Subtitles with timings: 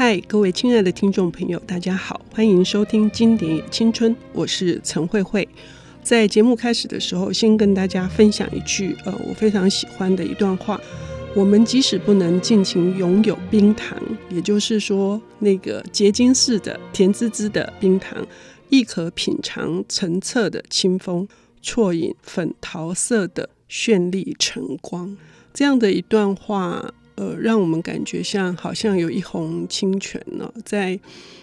[0.00, 5.48] 嗨，各位亲爱的听众朋友，大家好，欢迎收听《经典青春》，我是陈慧慧。
[6.04, 10.80] 在节目开始的时候，先跟大家分享一句呃，我非常喜欢的一段话：
[11.34, 14.00] 我们即使不能尽情拥有冰糖，
[14.30, 18.24] 也就是说那个结晶似的甜滋滋的冰糖，
[18.68, 21.26] 亦可品尝澄澈的清风，
[21.60, 25.16] 啜饮粉桃色的绚丽晨光。
[25.52, 26.94] 这样的一段话。
[27.18, 30.96] 呃，让我们感觉像好像有一泓清泉呢，在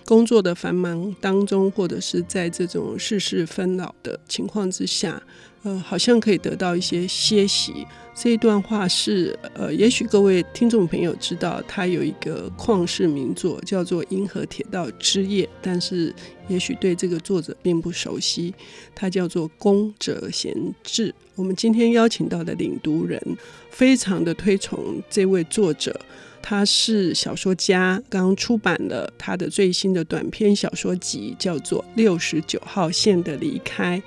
[0.05, 5.21] 工作的繁忙当中，或者是在这种世事纷扰的情况之下，
[5.63, 7.85] 呃，好像可以得到一些歇息。
[8.15, 16.15] 这一段话是呃，也许各位听众朋友知道，它有一个旷世名作叫做《银河铁道之夜》，但是
[16.47, 18.53] 也许对这个作者并不熟悉，
[18.93, 21.13] 他叫做宫泽贤治。
[21.35, 23.21] 我们今天邀请到的领读人，
[23.69, 25.99] 非常的推崇这位作者，
[26.41, 33.97] 他是小说家，刚出版了他的最新的短篇小说集，叫做《六十九号线的离开》。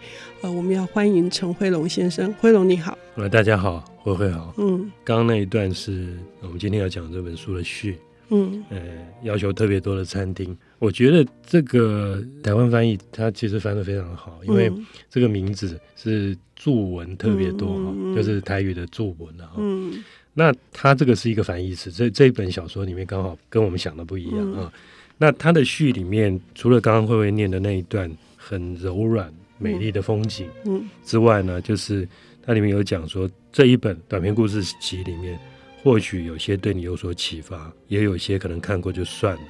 [0.41, 2.97] 呃，我们要欢迎陈辉龙先生，辉龙你好。
[3.17, 4.55] 呃，大家好，辉辉好。
[4.57, 7.99] 嗯，刚刚那一段是我们今天要讲这本书的序。
[8.31, 8.79] 嗯，呃，
[9.23, 14.73] 要求特别多的餐厅，我觉得这个台湾翻译它其实翻的非常好，因为
[15.11, 19.51] 这个名字是注文特别多哈，嗯、就是台语的注文哈。
[19.57, 24.73] 嗯，那它这个是一个反义词，这这一本小说里面刚好跟我们想的不一样啊。
[24.73, 24.81] 嗯、
[25.19, 32.09] 那它的序里面，除了刚刚慧慧念的那一段很柔软美丽的风景，嗯，之外呢，就是
[32.43, 35.39] 它里面有讲说，这一本短篇故事集里面。
[35.81, 39.41] 或许有些对你有所启发，也有些可能看过就算了。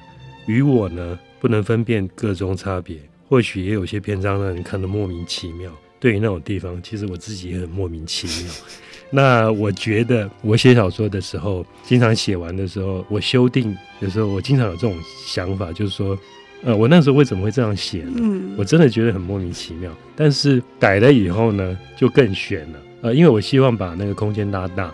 [0.49, 2.97] 与我呢，不能分辨各中差别。
[3.27, 5.71] 或许也有些篇章让人看得莫名其妙。
[5.99, 8.51] 对于那种地方，其实我自己也很莫名其妙。
[9.11, 16.17] 那我觉得，我写小说的时候，经常写完的时候，我修订的时候，我经常有这种想法，就是说，
[16.63, 18.13] 呃，我那时候为什么会这样写呢？
[18.15, 19.95] 嗯，我真的觉得很莫名其妙。
[20.15, 22.79] 但是改了以后呢，就更悬了。
[23.01, 24.91] 呃，因为我希望把那个空间拉大。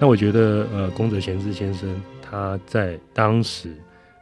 [0.00, 1.88] 那我觉得，呃，宫泽贤治先生
[2.20, 3.70] 他在当时，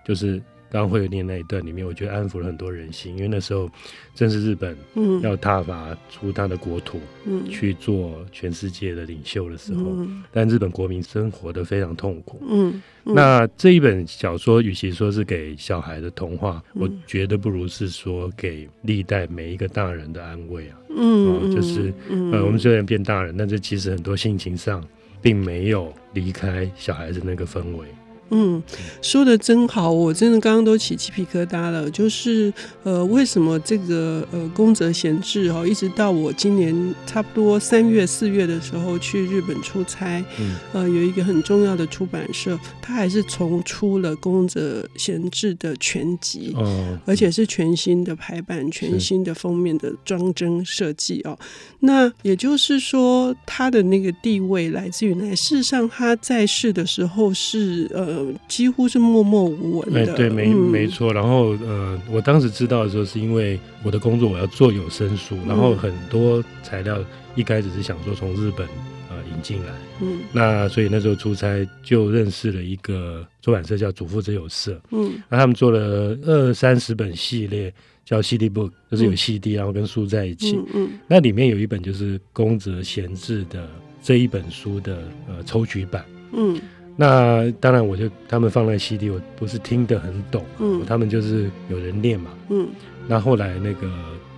[0.06, 3.71] 就是刚刚会念那一段里面，我觉得安抚了很多人心，因为那时候
[4.15, 4.77] 正是日本
[5.22, 24.84] 要踏伐出他的国土，嗯，去做全世界的领袖的时候，嗯，但日本国民生活的非常痛苦，嗯，嗯，那这一本小说与其说是给小孩的童话，我觉得不如是说给历代每一个大人的安慰啊，嗯，呃，就是呃，我们虽然变大人，但是其实很多心情上。
[25.22, 27.87] 并没有离开小孩子那个氛围。
[28.31, 28.61] 嗯，
[29.01, 31.89] 说的真好，我真的刚刚都起鸡皮疙瘩了。
[31.91, 51.39] 就是呃，为什么这个呃宫泽贤治哦，一直到我今年差不多三月四月的时候去日本出差，嗯、呃，有一个很重要的出版社，他还是重出了宫泽贤治的全集，哦，而且是全新的排版、全新的封面的装帧设计哦。
[51.79, 55.33] 那也就是说，他的那个地位来自于哪？
[55.37, 58.16] 事实上，他在世的时候是呃。
[58.49, 60.00] 几乎是默默无闻的。
[60.00, 61.12] 哎，对，没没错。
[61.12, 66.99] 然后，呃，我当时知道的时候，是因为我的工作我要做有声书，然后很多材料
[67.34, 68.66] 一开始是想说从日本
[69.09, 77.72] 呃引进来，嗯，那所以那时候出差就认识了一个出版社叫祖父之友社，嗯，那他们做了二三十本系列
[78.04, 83.69] 叫 CD book，就是有 CD，然后跟书在一起，嗯，嗯，那里面有一本就是宫泽贤治的
[84.03, 84.98] 这一本书的
[85.28, 86.60] 呃抽取版，嗯。
[86.97, 92.67] 那当然，我就他们放在 CD，我不是听得很懂，嗯，他们就是有人念嘛，嗯，
[93.07, 93.87] 那后来那个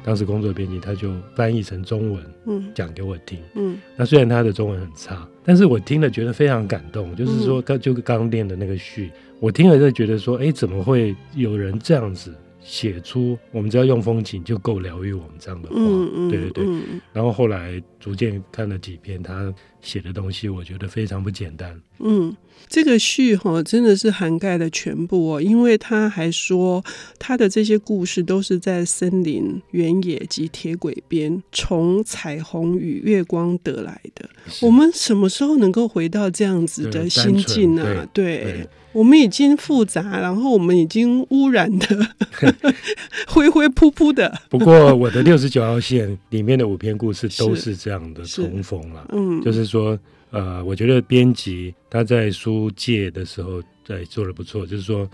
[0.02, 12.34] 当时工作编辑他就翻译成中文，嗯，讲给我听，嗯，那虽然他的中文很差，但是我听了觉得非常感动，就是说刚就刚念的那个序，我听了就觉得说，哎，怎么会有人这样子？
[12.68, 16.64] 写出我们只要用风景就够疗愈我们这样的话，嗯嗯、对对对。
[16.66, 21.80] 嗯、然后后来逐渐看了几篇他写的东西，我觉得非常不简单。
[22.00, 22.36] 嗯，
[22.68, 26.84] 这个序哈真的是涵盖了全部哦，因为他还说
[27.18, 34.28] 他的这些故事都是在森林、原野及铁轨边，从彩虹与月光得来的。
[34.60, 37.82] 我们什么时候能够回到这样子的心境呢？
[37.82, 38.08] 啊？
[38.12, 38.42] 对。
[38.42, 41.86] 对对我们已经复杂，然后我们已经污染的
[43.28, 44.36] 灰灰扑扑的。
[44.50, 49.96] 不过我的六十九号线里面的五篇故事都是这样的重逢了，嗯，就是说，
[50.30, 55.08] 呃，我觉得编辑他在书界的时候在做的不错，就是说，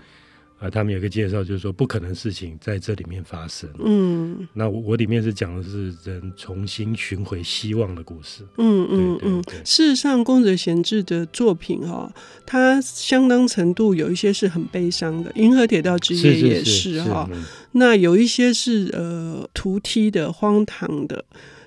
[0.65, 3.69] 啊，他们有个介绍，就是说不可能事情在这里面发生。
[3.79, 8.43] 嗯，那我我里面是讲的是人重新寻回希望的故事。
[8.57, 12.11] 嗯嗯嗯，事实上，宫泽贤治的作品哈，
[12.45, 17.29] 它相当程度有一些是很悲伤的，《银河铁道之夜》也是哈。
[17.73, 21.23] 那有一些是呃突踢的、荒唐的。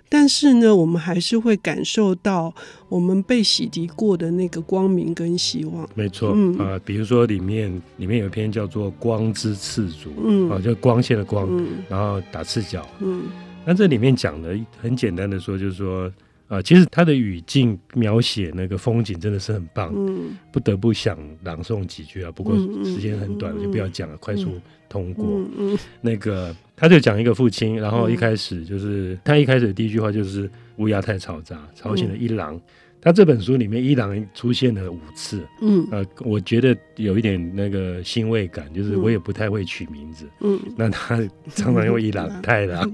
[0.08, 2.54] 但是呢，我们还是会感受到
[2.88, 5.88] 我们被洗涤过的那个光明跟希望。
[5.94, 13.24] 没错，嗯啊、呃，比如说里面里面有一篇叫做《光之赤足》，嗯啊，就光线的光，嗯、然后打赤脚，嗯，
[13.64, 16.12] 那这里面讲的很简单的说，就是说。
[16.48, 22.32] 啊、呃，其实他的语境描写那个风景真的是很棒，嗯，不得不想朗诵几句啊。
[22.32, 24.52] 不过时间很短，嗯、就不要讲了，嗯、快速
[24.88, 25.26] 通过。
[25.26, 32.54] 嗯嗯、那个他就讲一个父亲，然后一开始就是、嗯、他一开始的第一句话就是乌鸦太嘈杂，吵醒了一郎。
[32.54, 32.62] 嗯。
[33.00, 41.16] 他这本书里面一郎出现了五次，嗯，呃，我觉得有一点那个欣慰感，就是我也不太会取名字，嗯，那他
[41.54, 42.92] 常常用一郎、太郎、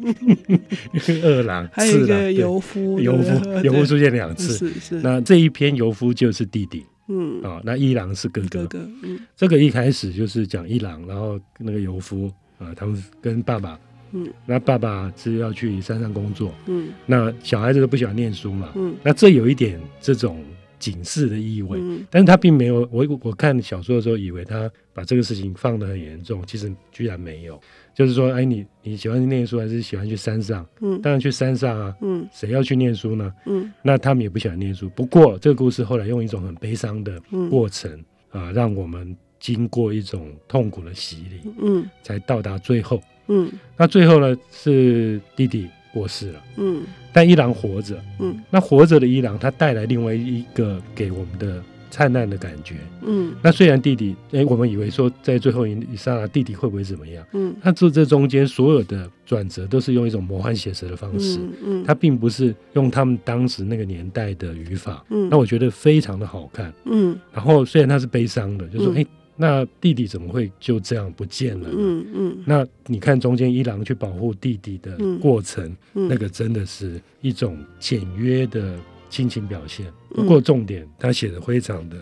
[1.24, 5.00] 二郎、四郎，游夫，游夫，游夫出现两次，是是。
[5.00, 12.30] 那这一篇游夫就是弟弟，嗯，啊，那一郎是哥哥，哥哥，嗯，这个一开始就是讲一郎，然后那个游夫
[12.64, 13.78] 啊，他们跟爸爸。
[14.16, 20.40] 嗯，那爸爸是要去山上工作，嗯，那小孩子都不喜欢念书嘛，嗯，那这有一点这种
[20.78, 27.60] 警示的意味，嗯，但是他并没有，我我看小说的时候以为他把这个事情放得很严重，其实居然没有，
[27.92, 30.64] 就是说，哎，你你喜欢念书还是喜欢去山上？
[30.80, 33.34] 嗯，当然去山上啊，嗯，谁要去念书呢？
[33.46, 37.20] 嗯，那他们也不喜欢念书，不过这个故事后来用一种很悲伤的
[37.50, 38.00] 过程
[38.30, 42.98] 啊，让我们经过一种痛苦的洗礼，嗯，才到达最后。
[43.28, 46.82] 嗯，那最后呢是弟弟过世了，嗯，
[47.12, 69.06] 但一郎活着，嗯，那活着的一郎他带来另外一个给我们的灿烂的感觉，嗯，那虽然弟弟，哎、欸，我们以为说在最后一一刹那弟弟会不会怎么样，嗯，他这这中间所有的转折都是用一种魔幻写实的方式，嗯，他并不是用他们当时那个年代的语法，嗯，那我觉得非常的好看，嗯，然后虽然他是悲伤的，就是说，哎、欸。
[69.36, 71.74] 那弟弟怎么会就这样不见了呢？
[71.76, 72.38] 嗯嗯。
[72.46, 75.64] 那你看中间一郎去保护弟弟的过程，
[75.94, 78.78] 嗯嗯、那个真的是一种简约的
[79.10, 79.86] 亲情表现。
[80.10, 81.96] 不过重点，他写的非常的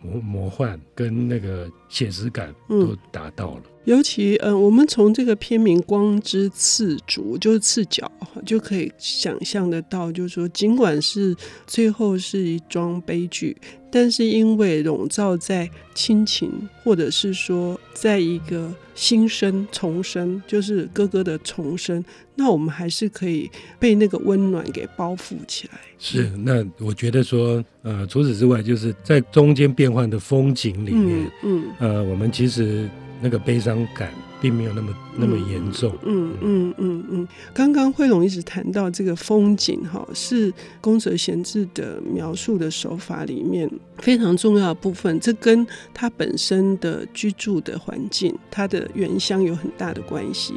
[0.00, 3.62] 魔魔幻，跟那个写实感都达到了。
[3.84, 8.10] 尤其，嗯、呃，我们从这个片名“光之赤足”就是赤脚，
[8.44, 11.34] 就可以想象得到，就是说，尽管是
[11.66, 13.56] 最后是一桩悲剧，
[13.90, 22.04] 但是因为笼罩在亲情，或者是说，在一个新生重生，就是哥哥的重生，
[22.38, 25.78] 那我们还是可以被那个温暖给包覆起来。
[25.98, 32.88] 是，那我觉得说，呃，除此之外，就是在中间变换的风景里面，嗯，嗯呃，我们其实。
[33.20, 35.92] 那个悲伤感并没有那么那么严重。
[36.04, 37.28] 嗯嗯嗯嗯。
[37.52, 45.18] 刚刚惠龙一直谈到这个风景，哈，是宫泽贤治的描述的手法里面非常重要的部分。
[45.18, 50.54] 这跟他本身的居住的环境，他的原乡有很大的关系。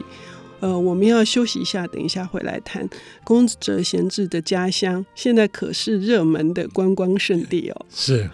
[0.61, 2.87] 呃，我们要休息一下，等一下回来谈
[3.25, 7.85] 宫泽贤治的家乡，现在可是热门的观光胜地哦。
[7.93, 8.29] 是。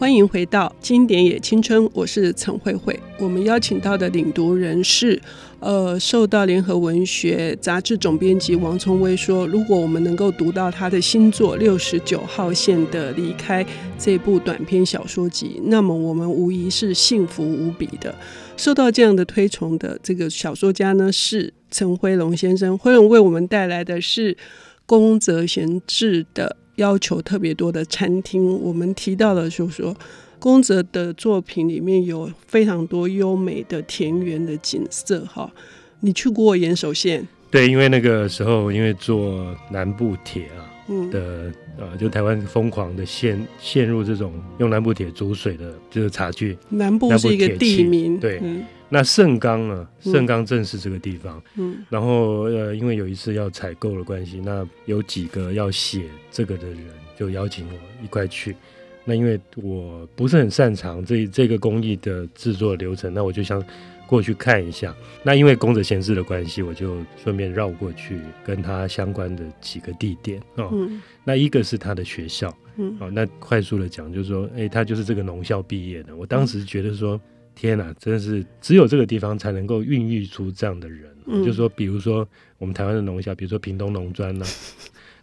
[0.00, 2.98] 欢迎回到经典也青春，我是陈慧慧。
[3.18, 5.20] 我们邀请到的领读人是，
[5.58, 13.62] 呃，受到联合文学杂志总编辑王崇威说，如果我们能够读到他的新作《六十九号线的离开》
[13.98, 18.14] 这部短篇小说集，那么我们无疑是幸福无比的。
[18.56, 22.78] 受到这样的推崇的这个小说家呢，是陈辉龙先生。
[22.78, 24.34] 辉龙为我们带来的是
[24.86, 26.56] 宫泽贤治的。
[26.80, 29.94] 要求特别多的餐厅，我们提到的，就是说，
[30.38, 35.20] 宫泽的作品里面有非常多优美的田园的景色。
[35.26, 35.52] 哈，
[36.00, 37.26] 你去过岩手县？
[37.50, 40.64] 对，因为那个时候，因为坐南部铁啊
[41.10, 46.56] 的，嗯、呃，就台湾疯狂的陷陷入这种用南部铁煮水的，就是茶具。
[46.70, 48.40] 南部是一个地名，对。
[48.42, 51.40] 嗯那盛冈呢，盛冈正是这个地方。
[51.56, 56.78] 嗯，嗯然后呃，因为有一次要采购的关系，那有几个要写这个的人
[57.16, 58.56] 就邀请我一块去。
[59.04, 63.64] 那因为我不是很擅长这这个工艺的制作流程，那我就想
[64.08, 64.92] 过去看一下。
[65.22, 70.68] 那因为宫泽贤治的关系，我就顺便绕过去跟他相关的几个地点哦。
[70.72, 72.52] 嗯，那一个是他的学校。
[72.76, 76.16] 嗯，哦，那快速的讲就是说，哎，他就是这个农校毕业的。
[76.16, 77.20] 我当时觉得说。
[77.60, 81.10] 天哪，真的是只有这个地方才能够孕育出这样的人。
[81.26, 82.26] 嗯、就是说，比如说
[82.56, 84.46] 我们台湾的农校，比如说屏东农专呐，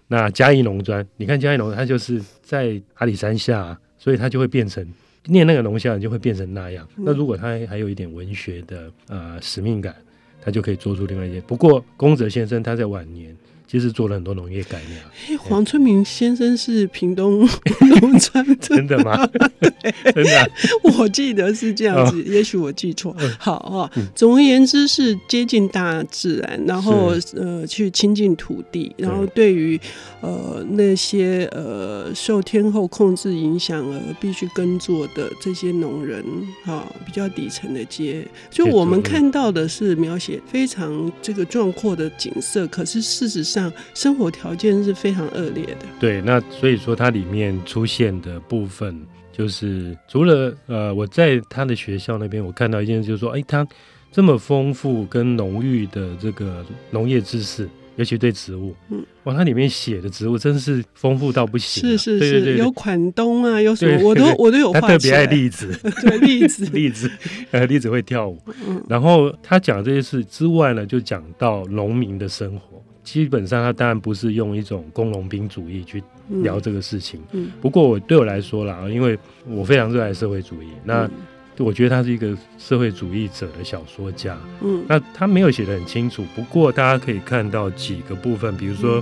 [0.08, 4.88] 那嘉义农专，你看嘉义农，它就是在阿里山下，所以它就会变成
[5.26, 6.88] 念那个农校，就会变成那样。
[6.98, 9.96] 嗯、那如果他还有一点文学的呃使命感，
[10.40, 11.42] 他就可以做出另外一些。
[11.42, 13.36] 不过宫泽先生他在晚年。
[13.68, 15.00] 其实做了很多农业改良。
[15.30, 17.48] 哎，黄春明先生是屏东
[18.02, 19.28] 农村，真的吗？
[19.60, 20.48] 对，真的、啊，
[20.98, 23.14] 我记得是这样子，哦、也许我记错。
[23.20, 29.78] 嗯、好啊，嗯、总而言之是接近大自然，然后呃去亲近土地，然后对于
[30.22, 36.24] 呃那些呃受天候控制影响而必须耕作的这些农人
[36.66, 43.57] 啊，比较底层的街，就我们看到的是描写非常这个壮阔的景色，可是事实上。
[43.94, 45.86] 生活条件是非常恶劣的。
[46.00, 49.00] 对，那所以说它里面出现的部分，
[49.32, 53.68] 就是除了呃，我在他的学校那边，我看到一件事，就是说，哎，他
[54.12, 61.92] 这么丰富跟浓郁的这个农业知识，尤其对植物，嗯，哇，它里面写的植物真是丰富到不行，啊。
[61.92, 64.72] 是是是，对对对对，有款冬啊，有什么，我都我都有。
[64.74, 67.12] 他特别爱栗子， 对栗子， 栗子，
[67.52, 68.42] 呃，栗子会跳舞。
[68.68, 72.77] 嗯，然后他讲这些事之外呢，就讲到农民的生活。
[73.08, 76.04] 基本上，他当然不是用一种工农兵主义去
[76.44, 77.22] 聊这个事情。
[77.32, 81.10] 嗯嗯、不过我对我来说啦，因为我非常热爱社会主义，那
[81.58, 84.38] 我觉得他是一个社会主义者的小说家。
[84.62, 89.02] 嗯，那他没有写的很清楚，不过大家可以看到几个部分，比如说。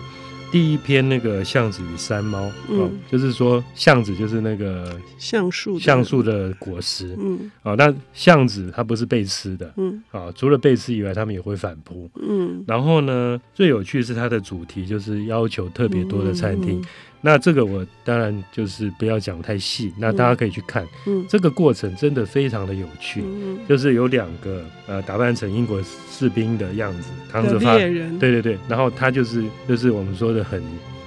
[0.51, 16.79] 第一篇那个巷子与山猫，嗯、哦，就是说巷子就是那个橡树橡树的果实，嗯，啊、哦，那巷子它不是被吃的，嗯，啊、哦，除了被吃以外，它们也会反扑，嗯，然后呢，最有趣是它的主题就是要求特别多的餐厅。
[16.79, 16.85] 嗯嗯嗯
[17.25, 30.61] 那这个我当然就是不要讲太细，那大家可以去看，嗯，这个过程真的非常的有趣，嗯，就是有两个呃打扮成英国士兵的样子，扛着发，对对对，然后他就是就是我们说的很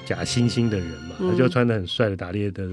[0.05, 2.69] 假惺惺的人嘛，他就穿的很帅的打猎的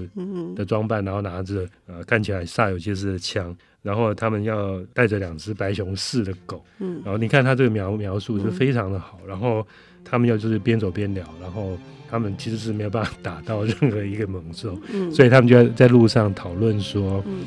[0.56, 9.64] 的装扮，然后拿着呃看起来煞有介事的枪，然后他们要带着两只白熊似的狗，嗯，然后你看他这个描描述是非常的好，然后
[10.08, 11.76] 他们要就是边走边聊，然后。
[12.08, 17.38] 他们其实是没有办法打到任何一个猛兽，嗯、所以他们就在在路上讨论说，嗯、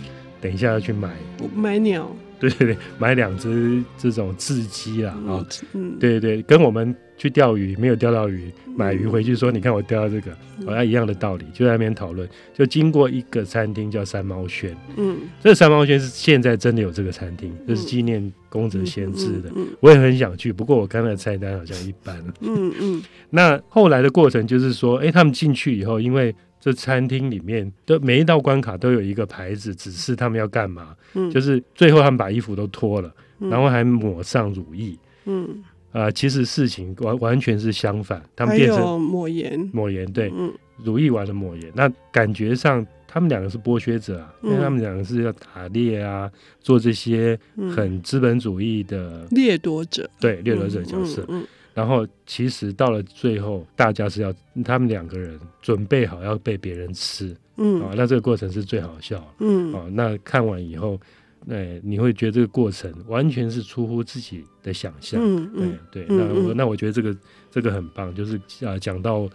[0.41, 1.15] 等一下要去买
[1.55, 10.31] 买鸟，对对对，买两只这种雉鸡啦啊，嗯，对对对，跟我们去钓鱼没有钓到鱼，买鱼回去说，你看我钓到这个，
[10.65, 18.33] 好像、嗯、一样的道理，就在那边讨论，就经过一个餐厅叫三猫轩，嗯，这个山猫轩是现在真的有这个餐厅，嗯、这是纪念。
[18.51, 22.17] 宫泽先知的，我也很想去，不过我看那菜单好像一般。
[22.39, 22.99] 嗯嗯。
[23.29, 30.95] 那后来的过程就是说，哎，他们进去以后，因为这餐厅里面的每一道关卡都有一个牌子，指示他们要干嘛。
[31.13, 31.29] 嗯。
[31.29, 34.97] 就是最后他们把衣服都脱了，然后还抹上乳液。
[35.25, 35.63] 嗯。
[35.91, 39.69] 啊，其实事情完完全是相反，他们变成抹盐。
[39.73, 40.31] 抹盐，对。
[40.35, 40.53] 嗯。
[40.83, 42.85] 如意完了抹盐，那感觉上。
[43.11, 47.35] 他们两个是剥削者啊，因为他们两个是要打猎啊，做这些
[47.75, 51.27] 很资本主义的掠夺者，对掠夺者角色。
[51.73, 54.31] 然后其实到了最后，大家是要
[54.63, 61.01] 他们两个人准备好要被别人吃，嗯啊，那这个过程是最好笑，嗯啊，那看完以后，
[61.47, 67.15] 哎，你会觉得这个过程完全是出乎自己的想象，嗯对对，那我那我觉得这个
[67.49, 69.29] 这个很棒，就是啊讲到。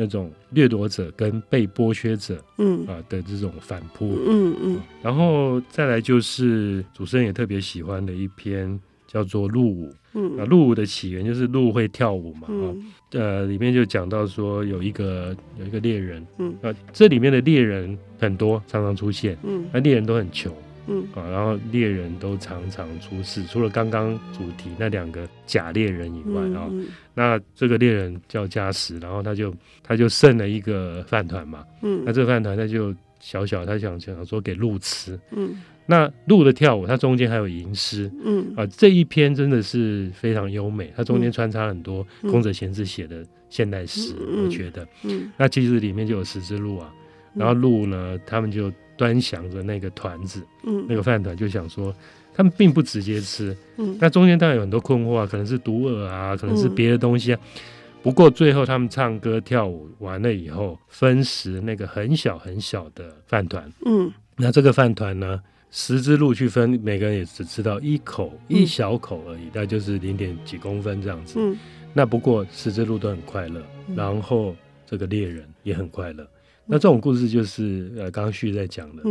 [0.00, 2.86] 那种掠夺者跟被剥削者，嗯。
[2.86, 10.38] 啊的这种反扑，嗯嗯，然后再来就是主持人也特别喜欢的一篇叫做《鹿舞》，嗯。
[10.38, 12.62] 啊，鹿舞的起源就是鹿会跳舞嘛，啊，
[13.10, 16.54] 呃，里面就讲到说有一个有一个猎人，嗯。
[16.62, 20.54] 啊，这里面的猎人很多，常常出现，嗯，那猎人都很穷。
[20.88, 21.06] 嗯。
[21.14, 26.68] 啊，然后猎人都常常出事，除了刚刚主题那两个假猎人以外啊，
[27.14, 38.52] 那这个猎人叫加时，然后他就他就剩了一个饭团嘛，嗯，那这个饭团他就小小，他想想说给鹿吃，嗯，那鹿的跳舞，它中间还有吟诗，嗯。
[38.56, 46.92] 啊，这一篇真的是非常优美，它中间穿插很多宫泽贤治写的现代诗，嗯、我觉得，嗯，嗯那其实里面就有十只鹿啊，
[47.34, 48.72] 然后鹿呢，他们就。
[48.98, 51.94] 端详着那个团子，嗯，那个饭团，就想说，
[52.34, 57.40] 他们并不直接吃，嗯，那中间当然有很多困惑啊，可能是毒饵啊，可能是别的东西啊。
[57.44, 57.60] 嗯、
[58.02, 71.56] 不过最后他们唱歌跳舞完了以后，分食那个很小很小的饭团，嗯，那这个饭团呢，十只鹿去分，每个人也只吃到一口，一小口而已，大概就是零点几公分这样子，嗯，
[71.94, 73.62] 那不过十只鹿都很快乐，
[73.94, 76.26] 然后这个猎人也很快乐。
[76.68, 79.02] 那这种故事就是呃，刚刚旭在讲的，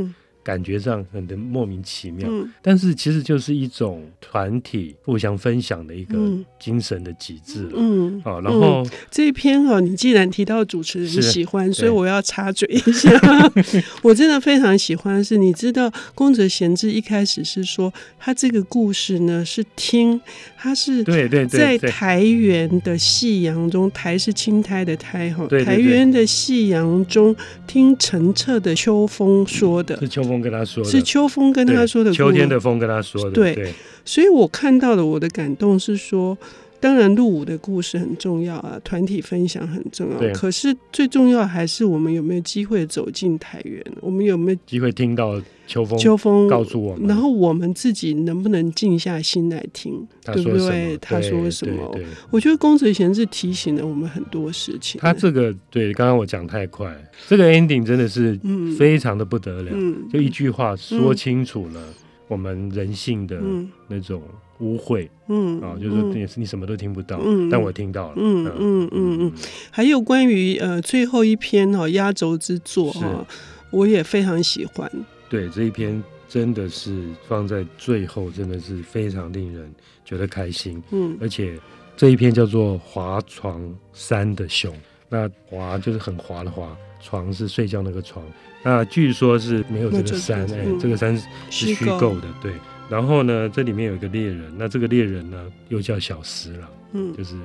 [0.48, 6.18] 感觉上很的莫名其妙，嗯、但是其实就是一种团体互相分享的一个
[6.58, 7.72] 精神的极致了。
[7.76, 13.12] 嗯，好，然后、嗯、这一篇哈，你既然提到主持人喜欢，所以我要插嘴一下，
[14.02, 15.22] 我真的非常喜欢。
[15.22, 20.22] 是，你知道宫泽贤治一开始是说他这个故事呢是听，
[20.58, 27.36] 他是对对在台原的夕阳中，台是青苔的苔哈，台原的夕阳中
[27.68, 30.37] 听澄澈的秋风说的，是秋风。
[30.42, 33.32] 跟他说的是秋风跟他说的，秋天的风跟他说的。
[33.32, 33.74] 对，对，
[34.06, 36.38] 所以我看到的我的感动是说，
[36.80, 40.34] 当然入伍的故事很重要啊，团体分享很重要。
[40.34, 45.98] 可是最重要还是我们有没有机会走进台原，我们有没有机会听到秋风？
[45.98, 50.08] 秋风告诉我们，然后我们自己能不能静下心来听？
[50.24, 50.98] 对不对？
[51.00, 51.98] 他说什么？
[52.30, 55.02] 我觉得宫泽贤是提醒了我们很多事情。
[55.02, 56.96] 他这个对，刚刚我讲太快，
[57.28, 58.40] 这个 ending 真的是
[58.78, 61.82] 非常的不得了，嗯、就一句话说清楚了
[62.28, 63.42] 我们人性的
[63.88, 64.22] 那种。
[64.60, 69.34] 污秽，嗯啊，就是你你什么都听不到，嗯，但我听到了，嗯嗯嗯嗯，
[69.70, 73.26] 还有关于呃最后一篇哦压轴之作哈，
[73.70, 74.92] 我也非常喜欢。
[75.30, 79.72] 对，这一篇真的是放在最后，真的是非常令人
[80.04, 80.82] 觉得开心。
[80.92, 81.60] 嗯，而且
[81.96, 83.62] 这一篇叫做《滑床
[83.94, 84.74] 山的熊》，
[85.10, 88.26] 那滑就是很滑的滑，床是睡觉那个床，
[88.64, 92.54] 那据说是没有这个山，哎，这个山是虚构的，对。
[92.90, 97.36] 然后呢，这里面有一个猎人，那这个猎人呢又叫小十郎，嗯，就是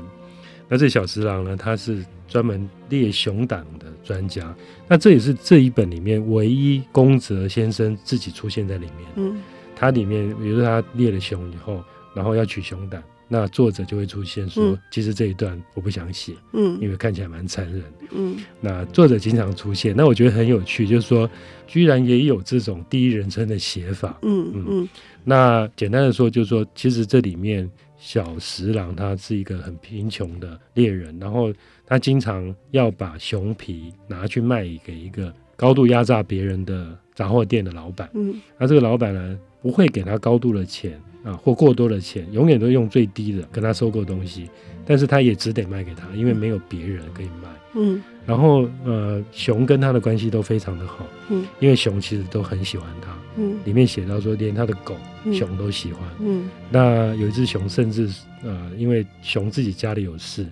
[0.68, 4.54] 那这小十郎呢，他是专门猎熊胆的专家，
[4.88, 9.42] 那这也是这一本里面唯一宫泽先生自己出现在里面，嗯，
[9.74, 11.82] 他里面比如说他猎了熊以后，
[12.14, 13.02] 然后要取熊胆。
[13.32, 18.36] 那作者就会出现说，其实这一段我不想写，嗯，因为看起来蛮残忍，嗯。
[18.60, 21.28] 那作者经常出现，那我觉得很有趣，就是说，
[21.66, 24.88] 居然也有这种第一人称的写法，嗯嗯。
[25.24, 31.50] 那简单的说，就是说，其实这里面小十郎他是一个很贫穷的猎人，然后
[31.86, 38.38] 他经常要把熊皮拿去卖给一个高度压榨别人的杂货店的老板，嗯。
[38.58, 41.00] 那这个老板呢，不会给他高度的钱。
[41.22, 44.50] 啊，或过多的钱，永远都用最低的跟他收购东西，
[44.84, 47.48] 但是他也只得卖给他，因为没有别人可以卖。
[47.74, 51.06] 嗯，然后呃，熊跟他的关系都非常的好。
[51.30, 53.16] 嗯，因为熊其实都很喜欢他。
[53.36, 54.94] 嗯，里面写到说，连他的狗
[55.32, 56.02] 熊都喜欢。
[56.20, 58.10] 嗯，那有一只熊甚至
[58.42, 60.46] 呃，因为熊自己家里有事，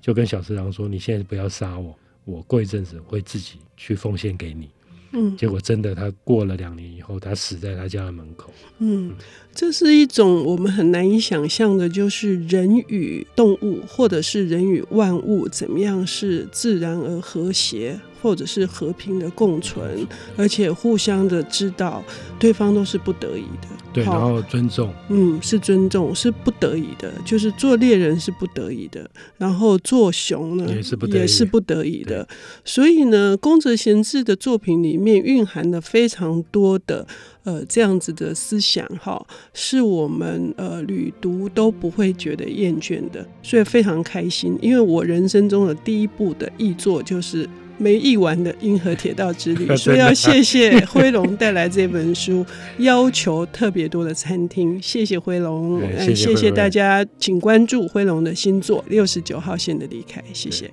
[0.00, 4.68] 就跟小十郎说：“你现在不要杀我，我过一阵子会自己去奉献给你。”
[5.16, 8.52] 嗯，结果真的，他过了两年以后，他死在他家的门口。
[8.80, 9.12] 嗯，
[9.54, 18.00] 这是一种我们很难以想象的，就是人与动物，或者是人与万物，怎么样是自然而和谐。
[18.24, 22.02] 或者是和平的共存，而且互相的知道
[22.38, 32.26] 对方都是不得已的，对，然后尊重，嗯，是尊重，是不得已的，就是做猎人是不得已的，然后做熊呢也是不得已，也是不得已的，
[32.64, 37.06] 所以呢，宫泽贤治的作品里面蕴含了非常多的
[37.42, 47.46] 呃这样子的思想，哈，是我们呃旅读都不会觉得厌倦的，所以非常开心，因为我人生中的第一部的译作就是。
[47.76, 52.44] 没译完的《银河铁道之旅》， 所以要谢谢辉龙带来这本书，
[52.78, 54.80] 要求特别多的餐厅。
[54.80, 55.80] 谢谢辉龙，
[56.14, 60.20] 谢谢大家，请关注辉龙的新作《六十九号线的离开》。
[60.32, 60.70] 谢谢。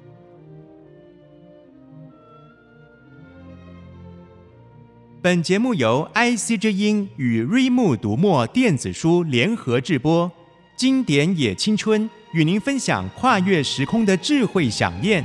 [5.24, 10.32] 本节目由 IC 之音与瑞木读墨电子书联合制播，
[10.76, 15.24] 经典也青春与您分享跨越时空的智慧饗宴。